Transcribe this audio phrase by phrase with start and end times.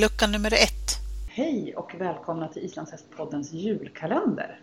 [0.00, 0.98] Lucka nummer ett.
[1.28, 4.60] Hej och välkomna till Islandshästpoddens julkalender.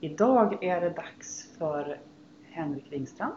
[0.00, 2.00] Idag är det dags för
[2.50, 3.34] Henrik Wingstrand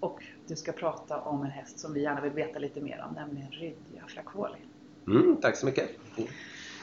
[0.00, 3.14] och du ska prata om en häst som vi gärna vill veta lite mer om,
[3.14, 4.58] nämligen Rydja Flacoli.
[5.06, 5.90] Mm, tack så mycket.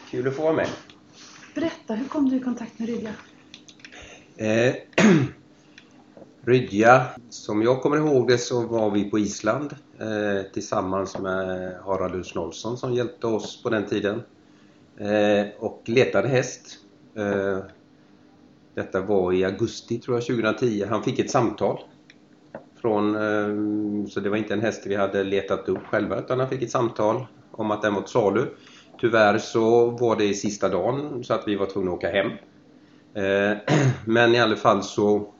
[0.10, 0.70] Kul att få vara med.
[1.56, 3.14] Berätta, hur kom du i kontakt med Rydja?
[4.38, 4.76] Eh,
[6.46, 12.16] Rydja, som jag kommer ihåg det så var vi på Island eh, tillsammans med Harald
[12.16, 14.22] Ulfsnolsson som hjälpte oss på den tiden.
[14.98, 16.78] Eh, och letade häst.
[17.16, 17.58] Eh,
[18.76, 20.86] detta var i augusti tror jag 2010.
[20.90, 21.80] Han fick ett samtal.
[22.82, 26.50] Från, eh, så det var inte en häst vi hade letat upp själva utan han
[26.50, 28.46] fick ett samtal om att den var till salu.
[29.00, 32.32] Tyvärr så var det sista dagen så att vi var tvungna att åka hem.
[33.14, 33.58] Eh,
[34.06, 35.32] men i alla fall så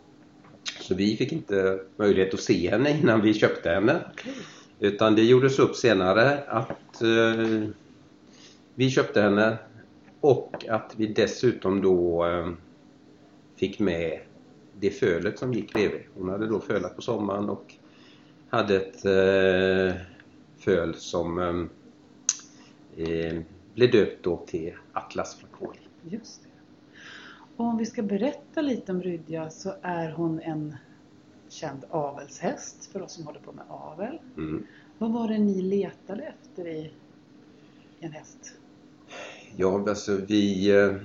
[0.80, 4.02] så vi fick inte möjlighet att se henne innan vi köpte henne.
[4.80, 7.70] Utan det gjordes upp senare att eh,
[8.76, 9.58] vi köpte henne
[10.22, 12.50] och att vi dessutom då eh,
[13.56, 14.20] fick med
[14.80, 16.02] det fölet som gick bredvid.
[16.14, 17.74] Hon hade då fölat på sommaren och
[18.50, 20.02] hade ett eh,
[20.58, 21.40] föl som
[22.98, 23.42] eh, eh
[23.74, 25.80] blev döpt då till Atlas Flaconi.
[26.10, 26.50] Just det.
[27.58, 30.76] Och om vi ska berätta lite om Rydja så är hon en
[31.50, 34.20] känd avelshäst för oss som håller på med avel.
[34.38, 34.64] Mm.
[34.98, 36.92] Vad var det ni letade efter i
[38.00, 38.54] en häst?
[39.56, 40.96] Ja, alltså vi eh,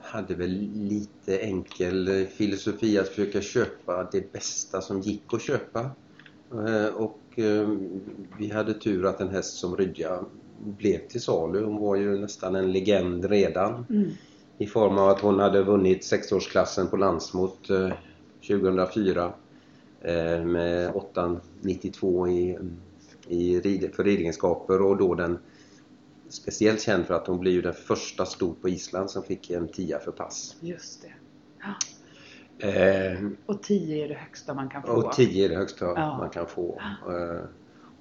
[0.00, 5.90] hade väl lite enkel filosofi att försöka köpa det bästa som gick att köpa.
[6.52, 7.68] Eh, Och eh,
[8.38, 10.24] vi hade tur att en häst som Rydja
[10.78, 11.64] blev till salu.
[11.64, 14.10] Hon var ju nästan en legend redan Mm.
[14.58, 17.92] I form av att hon hade vunnit sexårsklassen på Landsmot eh,
[18.48, 19.32] 2004
[20.00, 22.58] eh, med 8,92 i,
[23.28, 25.38] i rid, för ridegenskaper och då den
[26.28, 29.98] speciellt känd för att hon ju den första stor på Island som fick en tia
[29.98, 30.56] för pass.
[30.60, 31.12] Just det.
[32.58, 34.92] Eh, Och 10 är det högsta man kan få.
[34.92, 36.18] och 10 är det högsta Ja.
[36.18, 36.80] man kan få.
[37.08, 37.44] Eh,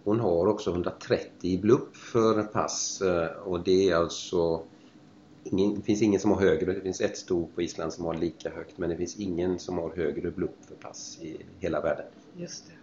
[0.04, 4.62] hon har också 130 i blupp för pass eh, och det är alltså
[5.44, 6.74] ingen, det finns ingen som har högre.
[6.74, 9.78] Det finns ett sto på Island som har lika högt men det finns ingen som
[9.78, 12.06] har högre blupp för pass i hela världen.
[12.38, 12.74] Just det.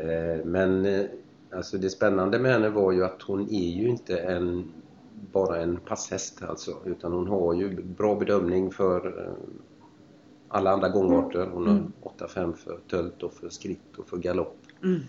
[0.00, 1.04] Eh, Men eh,
[1.50, 4.64] alltså det spännande med henne var ju att hon är ju inte en
[5.32, 9.32] bara en passhäst alltså utan hon har ju bra bedömning för eh,
[10.48, 11.46] alla andra gångarter.
[11.52, 11.92] Hon har Mm.
[12.18, 14.56] 8-5 för tölt och för skritt och för galopp.
[14.82, 15.00] Mm.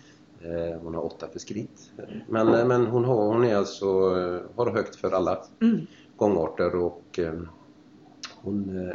[0.43, 1.91] Eh, Hon har 8 för skritt.
[2.27, 5.87] Men, eh, men hon, har, hon är alltså eh, har högt för alla Mm.
[6.17, 7.19] gångarter och
[8.41, 8.91] hon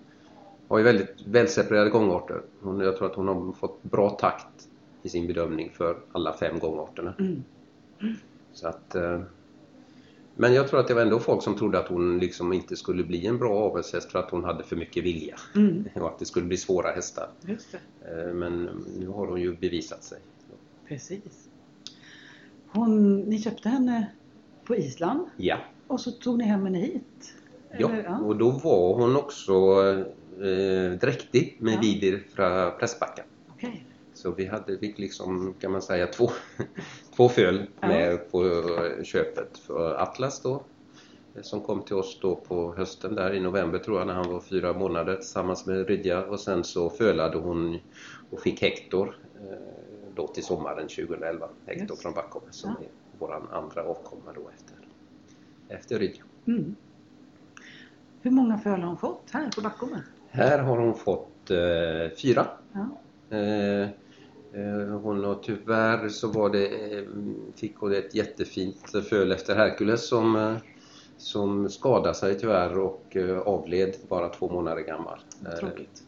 [0.68, 2.42] har ju väldigt välseparerade gångarter.
[2.60, 4.68] Hon, jag tror att hon har fått bra takt
[5.02, 7.14] i sin bedömning för alla fem gångarterna.
[7.18, 7.42] Mm.
[8.52, 8.96] Så att,
[10.34, 13.04] men jag tror att det var ändå folk som trodde att hon liksom inte skulle
[13.04, 15.36] bli en bra avelshäst för att hon hade för mycket vilja.
[15.54, 15.84] Mm.
[15.94, 17.28] Och att det skulle bli svåra hästar.
[18.34, 20.18] Men nu har hon ju bevisat sig.
[20.88, 21.48] Precis.
[22.72, 24.06] Hon, ni köpte henne
[24.64, 25.56] på Island Ja.
[25.86, 27.34] och så tog ni hem henne hit?
[27.78, 29.52] Ja, Eller, och då var hon också
[30.42, 31.80] eh, dräktig med Ja.
[31.80, 33.22] Vidir från Pressbacka.
[33.48, 33.86] Okej.
[34.14, 36.30] Så vi hade, fick liksom, kan man säga, två,
[37.16, 37.88] två föl Ja.
[37.88, 40.62] med på eh, köpet för Atlas då.
[41.34, 44.32] eh, Som kom till oss då på hösten där i november tror jag när han
[44.32, 47.78] var fyra månader tillsammans med Rydja och sen så fölade hon
[48.30, 49.75] och fick Hector eh,
[50.16, 51.48] då till sommaren 2011.
[51.66, 52.02] Hector Just.
[52.02, 52.84] från Backholm som Ja.
[52.86, 54.76] är våran andra avkomma då efter,
[55.68, 56.22] efter Rydja.
[56.46, 56.76] Mm.
[58.22, 60.02] Hur många föl har hon fått här på Backholmen?
[60.28, 62.46] Här har hon fått eh, fyra.
[62.72, 62.88] Ja.
[63.36, 63.82] Eh,
[64.52, 67.04] eh, hon har tyvärr så var det, eh,
[67.54, 70.56] fick hon ett jättefint föl efter Herkules som, eh,
[71.16, 75.18] som skadade sig tyvärr och avled bara två månader gammal.
[75.60, 76.02] Tråkigt.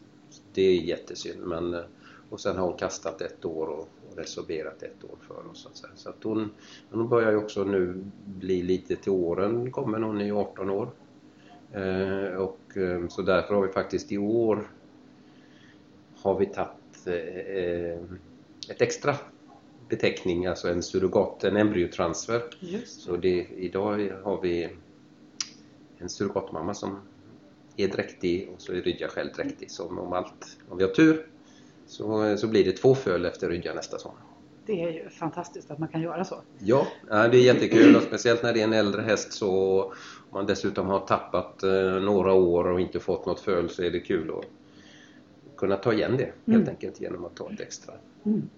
[0.53, 1.83] Det är jättesynd men
[2.29, 5.69] och sen har hon kastat ett år och, resorberat ett år för oss.
[5.73, 6.51] Så så att hon,
[6.91, 10.89] hon börjar ju också nu bli lite till åren, kommer hon är ju 18 år.
[11.73, 14.71] Eh, och eh, så därför har vi faktiskt i år
[16.15, 18.03] har vi tagit eh,
[18.69, 19.15] ett extra
[19.89, 22.41] beteckning, alltså en surrogat, en embryotransfer.
[22.59, 24.69] Just Så det, idag har vi
[25.97, 26.99] en surrogatmamma som
[27.77, 29.71] är dräktig och så är Rydja själv dräktig.
[29.71, 31.25] Så om allt, om vi har tur
[31.89, 34.21] så, så blir det två föl efter Rydja nästa sommar.
[34.65, 36.35] Det är ju fantastiskt att man kan göra så.
[36.59, 39.91] Ja, det är jättekul och speciellt när det är en äldre häst så om
[40.33, 41.71] man dessutom har tappat eh,
[42.01, 44.45] några år och inte fått något föl så är det kul att
[45.57, 46.69] kunna ta igen det helt Mm.
[46.69, 47.93] enkelt genom att ta ett extra.
[48.25, 48.49] Mm.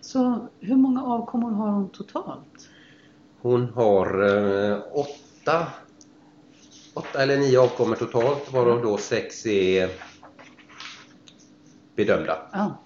[0.00, 2.68] Så hur många avkommor har hon totalt?
[3.40, 5.66] Hon har eh, åtta,
[6.94, 9.88] åtta eller nio avkommor totalt varav då sex är
[11.96, 12.38] bedömda.
[12.52, 12.78] Ja.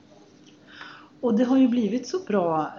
[1.20, 2.70] Och det har ju blivit så bra.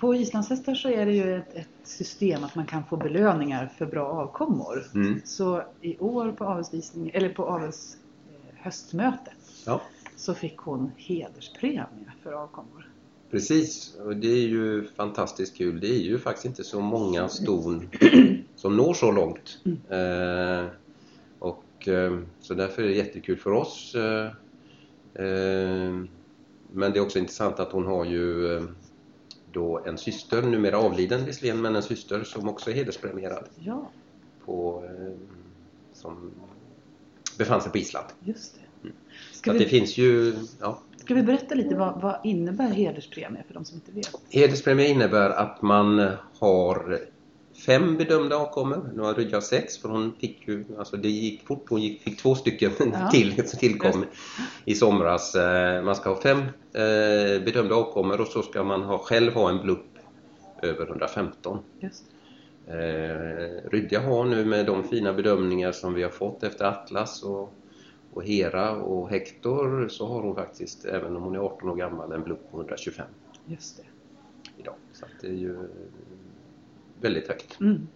[0.00, 3.86] På islandshästar så är det ju ett, ett system att man kan få belöningar för
[3.86, 4.82] bra avkommor.
[4.94, 5.20] Mm.
[5.24, 7.96] Så i år på avelsvisning, eller på avels
[8.30, 9.34] eh, höstmötet
[9.66, 9.80] Ja,
[10.16, 11.86] så fick hon hederspremie
[12.22, 12.88] för avkommor.
[13.30, 13.94] precis.
[14.04, 15.80] Och det är ju fantastiskt kul.
[15.80, 17.88] Det är ju faktiskt inte så många ston
[18.56, 19.58] som når så långt.
[19.88, 20.66] Eh,
[21.38, 23.94] och eh, Så därför är det jättekul för oss.
[23.94, 24.30] Eh,
[25.14, 28.62] men det är också intressant att hon har ju eh,
[29.52, 33.44] då en syster, numera avliden visserligen, men en syster som också är hederspremierad.
[33.58, 33.90] Ja,
[34.44, 35.12] På, eh,
[35.92, 36.30] som
[37.38, 38.06] befann sig på Island.
[38.24, 38.60] just det.
[39.32, 42.68] Så Ska att det vi, finns ju, ja, ska vi berätta lite vad, vad innebär
[42.68, 44.10] hederspremie för de som inte vet?
[44.30, 46.98] Hederspremie innebär att man har
[47.66, 48.90] fem bedömda avkommor.
[48.94, 52.18] Nu har Rydja sex för hon fick ju, alltså det gick fort, hon gick, fick
[52.22, 53.10] två stycken Ja.
[53.12, 54.04] till som tillkom
[54.64, 55.34] i somras.
[55.34, 56.38] Eh, Man ska ha fem
[56.72, 59.86] eh, bedömda avkommor och så ska man ha, själv ha en blupp
[60.62, 61.58] över 115.
[61.80, 62.04] Just.
[62.66, 67.54] Eh, Rydja har nu med de fina bedömningar som vi har fått efter Atlas och,
[68.12, 72.12] och Hera och Hector så har hon faktiskt, även om hon är 18 år gammal,
[72.12, 73.06] en blupp på 125
[73.46, 73.82] Just det.
[74.62, 74.74] idag.
[74.92, 75.56] Så det är ju
[77.02, 77.60] väldigt högt.
[77.60, 77.88] Mm.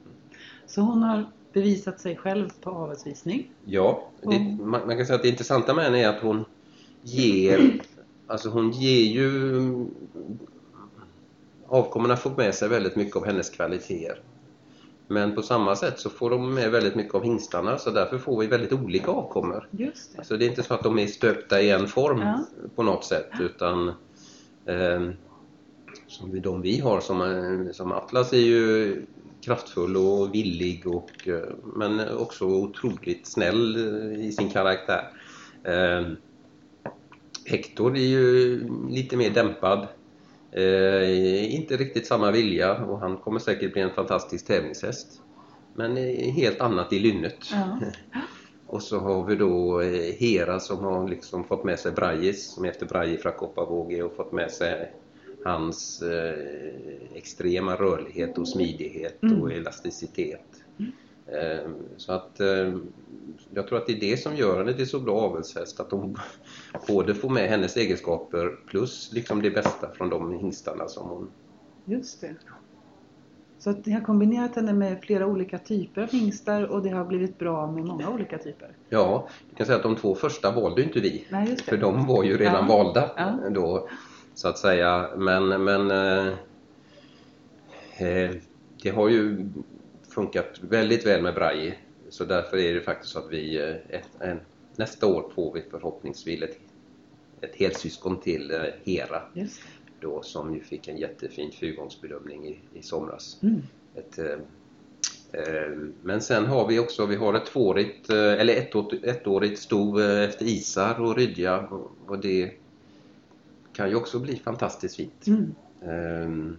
[0.66, 3.50] Så hon har bevisat sig själv på avelsvisning.
[3.64, 4.70] Ja, det, Mm.
[4.70, 6.44] man, man kan säga att det intressanta med henne är att hon
[7.02, 7.80] ger,
[8.26, 9.60] alltså hon ger ju
[11.66, 14.20] avkommorna får med sig väldigt mycket av hennes kvaliteter.
[15.08, 18.40] Men på samma sätt så får de med väldigt mycket av hingstarna så därför får
[18.40, 19.68] vi väldigt olika avkommor.
[19.70, 20.18] Just det.
[20.18, 22.40] Alltså det är inte så att de är stöpta i en form Ja.
[22.74, 23.88] på något sätt utan
[24.66, 25.00] eh,
[26.08, 28.96] som de vi har som, eh, som Atlas är ju
[29.40, 35.10] kraftfull och villig och eh, men också otroligt snäll eh, i sin karaktär.
[35.64, 36.06] Eh,
[37.44, 38.60] Hector är ju
[38.90, 39.86] lite mer dämpad.
[40.52, 45.20] Eh, inte riktigt samma vilja och han kommer säkert bli en fantastisk tävlingshäst.
[45.74, 45.96] Men
[46.32, 47.38] helt annat i lynnet.
[47.52, 47.78] Ja.
[48.66, 49.80] Och så har vi då
[50.18, 54.16] Hera som har liksom fått med sig Brajis som är efter Braji från Kopparvåge och
[54.16, 54.92] fått med sig
[55.46, 56.34] hans eh,
[57.14, 59.42] extrema rörlighet och smidighet Mm.
[59.42, 60.40] och elasticitet.
[61.26, 62.74] Eh, så att eh,
[63.54, 66.16] jag tror att det är det som gör henne till så bra avelshäst att hon
[66.88, 71.30] både får med hennes egenskaper plus liksom det bästa från de hingstarna som hon
[71.84, 72.34] Just det.
[73.58, 77.04] Så att ni har kombinerat henne med flera olika typer av hingstar och det har
[77.04, 78.68] blivit bra med många olika typer.
[78.88, 81.24] Ja, du kan säga att de två första valde inte vi.
[81.30, 81.56] Nej.
[81.56, 82.76] För de var ju redan Ja.
[82.76, 83.50] valda Ja.
[83.50, 83.88] då
[84.36, 85.10] så att säga.
[85.16, 86.32] Men, men eh,
[87.98, 88.30] eh,
[88.82, 89.48] det har ju
[90.08, 91.78] funkat väldigt väl med Braji.
[92.08, 94.40] Så därför är det faktiskt så att vi eh, ett, en,
[94.76, 96.58] nästa år får vi förhoppningsvis ett,
[97.40, 99.60] ett helsyskon till eh, Hera Just
[100.00, 103.38] då som ju fick en jättefin fyrgångsbedömning i, i somras.
[103.42, 103.62] Mm.
[103.94, 104.38] Ett, eh,
[105.32, 110.24] eh, men sen har vi också, vi har ett tvåårigt, eller ettårigt, ettårigt sto eh,
[110.24, 111.68] efter Isar och Rydja
[112.06, 112.52] och det
[113.76, 115.26] kan ju också bli fantastiskt fint.
[115.26, 115.54] Mm.
[115.82, 116.56] Ehm,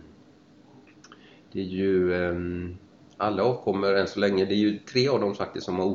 [1.52, 2.78] Det är ju ehm,
[3.18, 5.86] alla avkommor än så länge, det är ju tre av dem faktiskt som har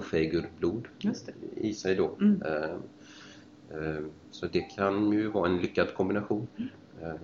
[1.27, 1.33] det.
[1.69, 2.17] i sig då.
[2.21, 2.43] Mm.
[2.43, 6.47] Ehm, Så det kan ju vara en lyckad kombination.
[7.03, 7.19] Ehm,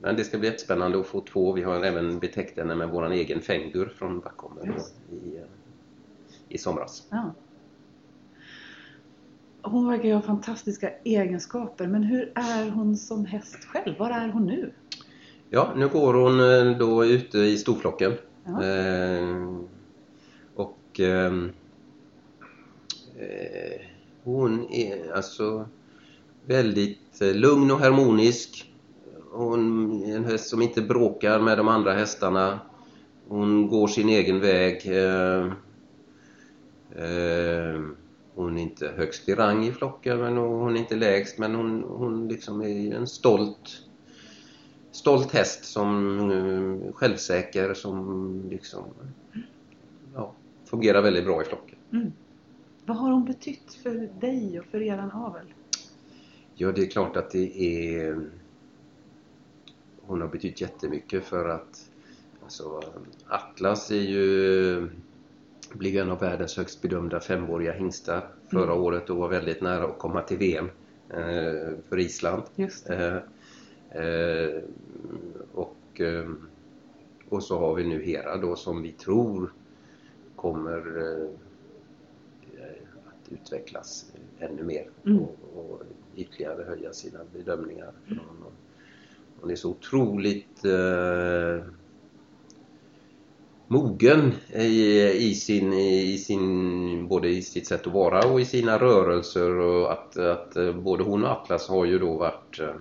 [0.00, 1.52] Men det ska bli jättespännande att få två.
[1.52, 4.74] Vi har även betäckt henne med våran egen fängur från Backholmen
[5.10, 5.42] i, eh,
[6.48, 7.06] i somras.
[7.10, 7.34] Ja.
[9.70, 13.98] Hon verkar ju ha fantastiska egenskaper men hur är hon som häst själv?
[13.98, 14.72] Var är hon nu?
[15.50, 18.12] Ja, nu går hon eh, då ute i storflocken.
[18.44, 18.64] Ja.
[18.64, 19.60] Eh,
[20.54, 21.52] och ehm,
[23.18, 23.80] eh,
[24.24, 25.68] hon är alltså
[26.46, 28.72] väldigt eh, lugn och harmonisk.
[29.32, 32.60] Hon är en häst som inte bråkar med de andra hästarna.
[33.28, 34.86] Hon går sin egen väg.
[34.86, 35.46] Eh,
[37.04, 37.80] eh,
[38.36, 41.82] hon är inte högst i rang i flocken men hon är inte lägst men hon,
[41.82, 43.82] hon liksom är en stolt
[44.90, 48.84] stolt häst som eh, självsäker som liksom
[50.14, 50.32] ja,
[50.64, 51.78] fungerar väldigt bra i flocken.
[51.92, 52.12] Mm.
[52.86, 55.46] Vad har hon betytt för dig och för eran avel?
[56.54, 58.20] Ja, det är klart att det är
[60.06, 61.90] hon har betytt jättemycket för att
[62.42, 62.82] alltså,
[63.28, 64.88] Atlas är ju
[65.72, 68.84] blev en av världens högst bedömda femåriga hingstar förra Mm.
[68.84, 70.70] året och var väldigt nära att komma till VM
[71.10, 72.42] eh, för Island.
[72.88, 73.16] Eh,
[74.04, 74.62] eh,
[75.54, 75.76] och
[77.28, 79.52] och, så har vi nu Hera då som vi tror
[80.36, 80.78] kommer
[83.06, 84.06] att utvecklas
[84.38, 85.18] ännu mer Mm.
[85.18, 85.82] och, och
[86.16, 87.92] ytterligare höja sina bedömningar.
[88.08, 88.44] För hon,
[89.40, 90.64] hon är så otroligt
[93.68, 98.78] mogen i, i, sin, i sin, både i sitt sätt att vara och i sina
[98.78, 102.74] rörelser och att, att eh, både hon och Atlas har ju då varit eh,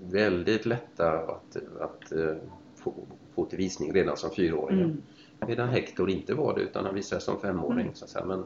[0.00, 2.36] väldigt lätta att, att eh,
[2.76, 2.94] få,
[3.34, 4.84] få till visning redan som fyraåringar.
[4.84, 5.02] Mm.
[5.46, 7.80] Medan Hector inte var det utan han visade som femåring.
[7.80, 7.94] Mm.
[7.94, 8.24] Så.
[8.24, 8.44] Men,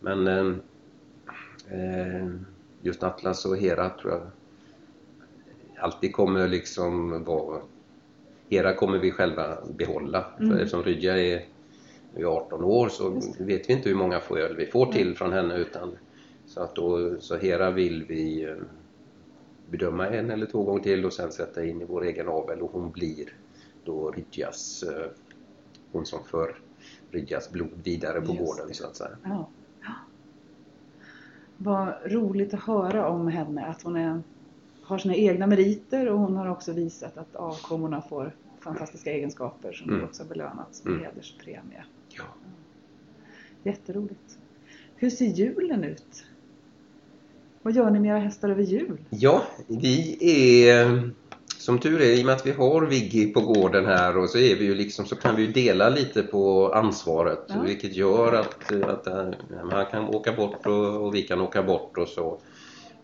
[0.00, 0.60] men
[1.68, 2.28] eh,
[2.82, 4.22] just Atlas och Hera tror jag
[5.80, 7.60] alltid kommer liksom vara
[8.48, 10.24] Hera kommer vi själva behålla.
[10.38, 10.50] Mm.
[10.50, 11.44] För eftersom Rydja är,
[12.14, 15.56] är 18 år så vet vi inte hur många foöl vi får till från henne
[15.56, 15.98] utan
[16.46, 18.56] så att då, så Hera vill vi eh,
[19.70, 22.70] bedöma en eller två gånger till och sen sätta in i vår egen avel och
[22.72, 23.32] hon blir
[23.84, 25.06] då Rydjas eh,
[25.92, 26.54] hon som för
[27.10, 28.74] Rydjas blod vidare på Just gården det.
[28.74, 29.16] så att säga.
[29.24, 29.50] Ja.
[31.56, 34.22] Vad roligt att höra om henne, att hon är,
[34.88, 39.90] har sina egna meriter och hon har också visat att avkommorna får fantastiska egenskaper som
[39.90, 40.04] Mm.
[40.04, 41.04] också belönats med Mm.
[41.04, 41.84] hederspremie.
[42.08, 42.24] Ja.
[43.62, 44.38] Jätteroligt.
[44.96, 46.24] Hur ser julen ut?
[47.62, 48.98] Vad gör ni med era hästar över jul?
[49.10, 50.18] Ja, vi
[50.70, 51.10] är
[51.58, 54.38] som tur är i och med att vi har Viggy på gården här och så
[54.38, 57.62] är vi ju liksom så kan vi dela lite på ansvaret Ja.
[57.62, 59.30] vilket gör att, att eh,
[59.70, 62.40] han kan åka bort och, och vi kan åka bort och så.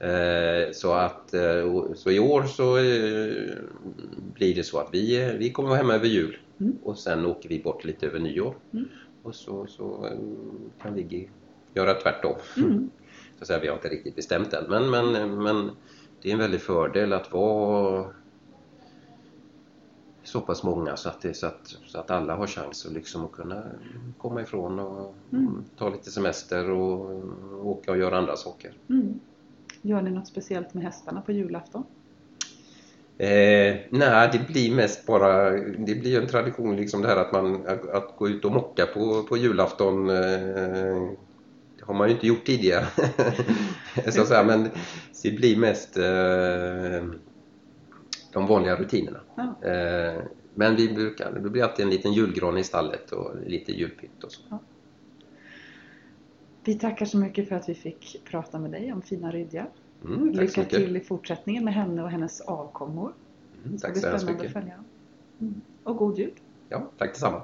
[0.04, 3.54] Eh, så att eh, så i år så eh,
[4.34, 6.78] blir det så att vi, vi kommer vara hemma över jul Mm.
[6.82, 8.54] och sen åker vi bort lite över nyår.
[8.72, 8.88] Mm.
[9.22, 10.10] Och så, så
[10.82, 11.26] kan Viggy
[11.74, 12.36] göra tvärtom.
[12.56, 12.90] Mm.
[13.38, 15.70] Så säga, vi har inte riktigt bestämt än men, men, men
[16.22, 18.06] det är en väldig fördel att vara
[20.24, 23.24] så pass många så att, det, så att, så att alla har chans att, liksom
[23.24, 23.62] att kunna
[24.18, 25.64] komma ifrån och Mm.
[25.78, 27.10] ta lite semester och,
[27.52, 28.72] och åka och göra andra saker.
[29.86, 31.84] Gör ni något speciellt med hästarna på julafton?
[33.18, 37.32] Eh, nej, det blir mest bara, det blir ju en tradition liksom det här att
[37.32, 41.10] man att, att gå ut och mocka på, på julafton eh,
[41.78, 42.86] det har man ju inte gjort tidigare.
[44.12, 44.70] så att säga, men
[45.22, 47.04] det blir mest eh,
[48.32, 49.20] de vanliga rutinerna.
[49.36, 49.68] Ja.
[49.68, 50.22] Eh,
[50.54, 54.32] men vi brukar, det blir alltid en liten julgran i stallet och lite julpynt och
[54.32, 54.40] så.
[56.64, 59.66] Vi tackar så mycket för att vi fick prata med dig om fina Rydja.
[60.04, 63.12] Mm, Lycka till i fortsättningen med henne och hennes avkommor.
[63.64, 64.46] Mm, tack så hemskt mycket.
[64.46, 64.84] att följa.
[65.40, 65.60] Mm.
[65.82, 66.32] Och god jul!
[66.68, 67.42] Ja, tack detsamma.